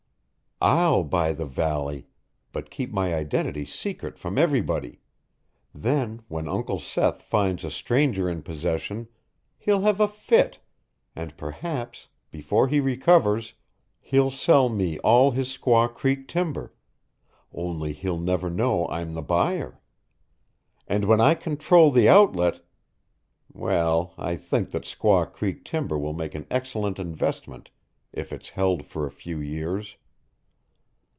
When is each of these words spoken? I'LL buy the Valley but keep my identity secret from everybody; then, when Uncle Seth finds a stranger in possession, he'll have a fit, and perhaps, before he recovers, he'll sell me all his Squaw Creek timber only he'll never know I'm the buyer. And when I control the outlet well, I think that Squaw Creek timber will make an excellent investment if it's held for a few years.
I'LL 0.63 1.03
buy 1.05 1.33
the 1.33 1.47
Valley 1.47 2.05
but 2.51 2.69
keep 2.69 2.91
my 2.93 3.15
identity 3.15 3.65
secret 3.65 4.19
from 4.19 4.37
everybody; 4.37 5.01
then, 5.73 6.21
when 6.27 6.47
Uncle 6.47 6.77
Seth 6.77 7.23
finds 7.23 7.65
a 7.65 7.71
stranger 7.71 8.29
in 8.29 8.43
possession, 8.43 9.07
he'll 9.57 9.81
have 9.81 9.99
a 9.99 10.07
fit, 10.07 10.59
and 11.15 11.35
perhaps, 11.35 12.09
before 12.29 12.67
he 12.67 12.79
recovers, 12.79 13.53
he'll 14.01 14.29
sell 14.29 14.69
me 14.69 14.99
all 14.99 15.31
his 15.31 15.47
Squaw 15.49 15.91
Creek 15.91 16.27
timber 16.27 16.75
only 17.51 17.91
he'll 17.91 18.19
never 18.19 18.47
know 18.51 18.87
I'm 18.89 19.15
the 19.15 19.23
buyer. 19.23 19.81
And 20.87 21.05
when 21.05 21.19
I 21.19 21.33
control 21.33 21.89
the 21.89 22.07
outlet 22.07 22.63
well, 23.51 24.13
I 24.15 24.35
think 24.35 24.69
that 24.73 24.83
Squaw 24.83 25.25
Creek 25.25 25.65
timber 25.65 25.97
will 25.97 26.13
make 26.13 26.35
an 26.35 26.45
excellent 26.51 26.99
investment 26.99 27.71
if 28.13 28.31
it's 28.31 28.49
held 28.49 28.85
for 28.85 29.07
a 29.07 29.11
few 29.11 29.39
years. 29.39 29.97